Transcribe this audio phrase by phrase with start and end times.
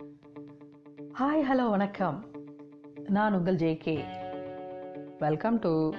[0.00, 2.24] Hi hello வணக்கம்.
[3.08, 4.04] நான் உங்கள் JK
[5.18, 5.94] welcome to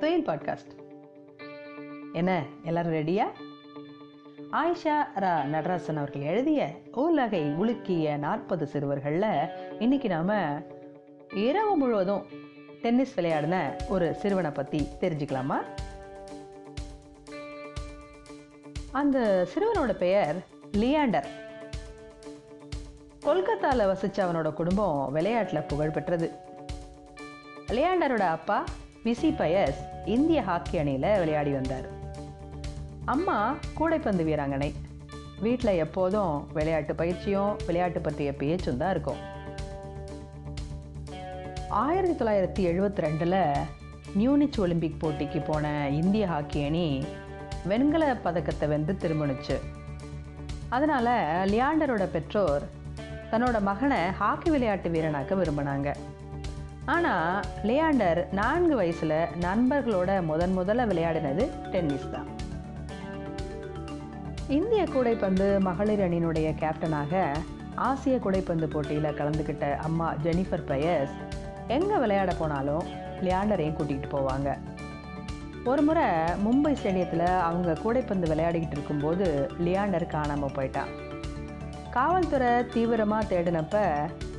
[0.00, 0.72] Thuyil podcast
[2.12, 3.24] என்ன எல்லாரும் ரெடியா
[4.52, 10.62] ஆயிஷா ரா நடராசன் அவர்கள் எழுதிய உலகை உலுக்கிய நாற்பது சிறுவர்களில் இன்னைக்கு நாம
[11.34, 12.24] இரவு முழுவதும்
[12.82, 15.56] டென்னிஸ் விளையாடின ஒரு சிறுவனை பற்றி தெரிஞ்சுக்கலாமா?
[18.92, 20.36] அந்த சிறுவனோட பெயர்
[20.72, 21.26] லியாண்டர்.
[23.28, 26.32] கொல்கத்தாவில் வசிச்ச அவனோட குடும்பம் விளையாட்டில் புகழ் பெற்றது.
[27.66, 28.64] லியாண்டரோட அப்பா
[29.04, 31.88] விசி பயஸ் இந்திய ஹாக்கி அணியில் விளையாடி வந்தார்.
[33.04, 34.74] அம்மா கூடைப்பந்து வீராங்கனை.
[35.40, 39.20] வீட்டில் எப்போதும் விளையாட்டு பயிற்சியும் விளையாட்டு பற்றிய பேச்சும் தான் இருக்கும்.
[41.68, 43.66] ஆயிரத்தி தொள்ளாயிரத்தி எழுபத்தி ரெண்டில்
[44.14, 47.04] நியூனிச் ஒலிம்பிக் போட்டிக்கு போன இந்திய ஹாக்கி அணி
[47.66, 49.58] வெண்கல பதக்கத்தை வென்று திரும்பணுச்சு
[50.68, 51.14] அதனால்
[51.52, 52.76] லியாண்டரோட பெற்றோர்
[53.32, 55.88] தன்னோட மகனை ஹாக்கி விளையாட்டு வீரனாக்க விரும்பினாங்க.
[56.94, 62.28] ஆனால் லியாண்டர் நான்கு வயசில் நண்பர்களோட முதன் முதல்ல விளையாடினது டென்னிஸ் தான்.
[64.58, 67.22] இந்திய கூடைப்பந்து மகளிர் அணியினுடைய கேப்டனாக
[67.88, 71.16] ஆசிய கூடைப்பந்து போட்டியில் கலந்துக்கிட்ட அம்மா ஜெனிஃபர் பயஸ்
[71.76, 72.86] எங்கே விளையாட போனாலும்
[73.26, 74.48] லியாண்டரையும் கூட்டிகிட்டு போவாங்க.
[75.70, 76.06] ஒரு முறை
[76.44, 79.26] மும்பை ஸ்டேடியத்தில் அவங்க கூடைப்பந்து விளையாடிக்கிட்டு இருக்கும்போது
[79.66, 80.92] லியாண்டர் காணாமல் போயிட்டான்.
[81.98, 83.76] காவல்துறை தீவிரமாக தேடினப்ப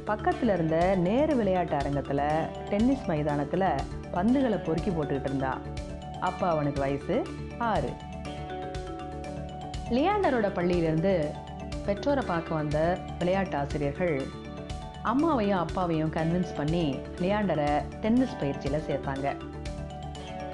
[0.09, 2.21] பக்கத்தில் இருந்த நேரு விளையாட்டு அரங்கத்தில்
[2.69, 3.65] டென்னிஸ் மைதானத்தில்
[4.13, 5.61] பந்துகளை பொறுக்கி போட்டுக்கிட்டு இருந்தான்
[6.19, 7.15] அப்போ அவனுக்கு வயசு
[7.69, 7.89] ஆறு.
[9.95, 11.13] லியாண்டரோட பள்ளியிலிருந்து
[11.85, 14.15] பெற்றோரை பார்க்க வந்த விளையாட்டு ஆசிரியர்கள்
[15.13, 16.85] அம்மாவையும் அப்பாவையும் கன்வின்ஸ் பண்ணி
[17.23, 17.71] லியாண்டரை
[18.03, 19.27] டென்னிஸ் பயிற்சியில் சேர்த்தாங்க.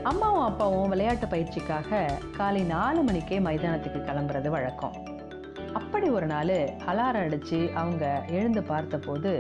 [0.03, 2.06] அம்மாவும் அப்பாவும் விளையாட்டு பயிற்சிக்காக
[2.39, 4.98] காலை நாலு மணிக்கே மைதானத்துக்கு கிளம்புறது வழக்கம்.
[5.80, 6.58] அப்படி ஒரு நாள்
[6.90, 9.31] அலாரம் அடித்து அவங்க எழுந்து பார்த்தபோது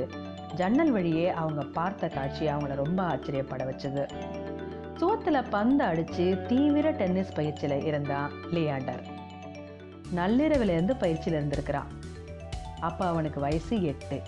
[0.55, 4.03] ஜன்னல் வழியே அவங்க பார்த்த காட்சி அவங்கள ரொம்ப ஆச்சரியப்பட வச்சது.
[4.99, 9.03] சுவத்தில் பந்து அடித்து தீவிர டென்னிஸ் பயிற்சியில் இருந்தான் லியாண்டர்.
[10.15, 11.89] நள்ளிரவிலேருந்து பயிற்சியில் இருந்திருக்கிறான்.
[12.79, 14.21] அப்போ அவனுக்கு வயசு எட்டு.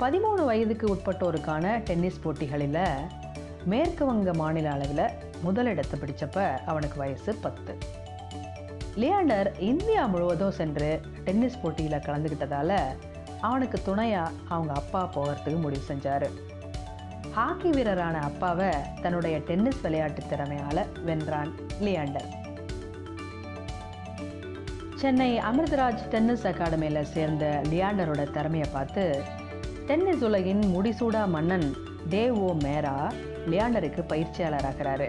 [0.00, 2.78] பதிமூணு வயதுக்கு உட்பட்டோருக்கான டென்னிஸ் போட்டிகளில்
[3.64, 5.06] மேற்கு வங்க மாநில அளவில்
[5.42, 8.02] முதலிடத்தை பிடிச்சப்ப அவனுக்கு வயசு பத்து.
[9.02, 12.72] லியாண்டர் இந்தியா முழுவதும் சென்று டென்னிஸ் போட்டியில் கலந்துக்கிட்டதால
[13.40, 16.26] அவனுக்கு துணையாக அவங்க அப்பா போகிறதுக்கு முடிவு செஞ்சார்.
[17.32, 18.70] ஹாக்கி வீரரான அப்பாவை
[19.02, 21.50] தன்னுடைய டென்னிஸ் விளையாட்டு திறமையால் வென்றான்
[21.80, 22.30] லியாண்டர்.
[24.94, 29.22] சென்னை அமிர்தராஜ் டென்னிஸ் அகாடமியில் சேர்ந்த லியாண்டரோட திறமையை பார்த்து
[29.86, 31.68] டென்னிஸ் உலகின் முடிசூடா மன்னன்
[32.10, 32.96] தேவ் ஓ மேரா
[33.50, 35.08] லியாண்டருக்கு பயிற்சியாளராகிறாரு.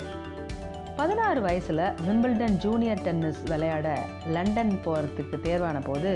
[0.95, 6.11] பதினாறு வயசில் விம்பிள்டன் ஜூனியர் டென்னிஸ் விளையாட லண்டன் போகிறதுக்கு தேர்வான போது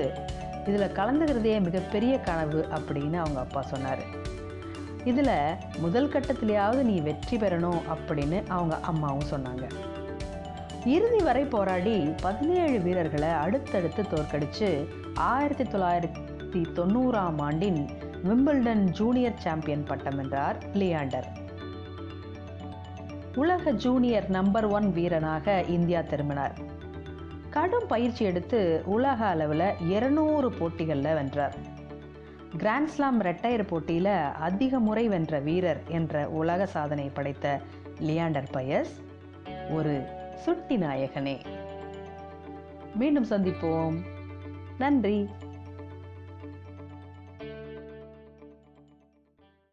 [0.65, 4.03] இதில் கலந்துக்கிறதே மிகப்பெரிய கனவு அப்படின்னு அவங்க அப்பா சொன்னார்.
[5.03, 5.33] இதில்
[5.79, 9.65] முதல் கட்டத்திலேயாவது நீ வெற்றி பெறணும் அப்படின்னு அவங்க அம்மாவும் சொன்னாங்க.
[10.85, 17.89] இறுதி வரை போராடி பதினேழு வீரர்களை அடுத்தடுத்து தோற்கடித்து ஆயிரத்தி தொள்ளாயிரத்தி தொண்ணூறாம் ஆண்டின்
[18.23, 21.29] விம்பிள்டன் ஜூனியர் சாம்பியன் பட்டம் வென்றார் லியாண்டர்
[23.39, 26.57] உலக ஜூனியர் நம்பர் ஒன் வீரனாக இந்தியா திரும்பினார்.
[27.49, 31.55] கடும் பயிற்சி எடுத்து உலக அளவில் இருநூறு போட்டிகளில் வென்றார்.
[32.57, 37.61] கிராண்ட்ஸ்லாம் ரெட்டையர் போட்டியில் அதிக முறை வென்ற வீரர் என்ற உலக சாதனை படைத்த
[37.99, 38.93] லியாண்டர் பயஸ்
[39.69, 40.03] ஒரு
[40.35, 41.37] சுட்டி நாயகனே.
[42.95, 43.97] மீண்டும் சந்திப்போம்.
[44.77, 45.29] நன்றி.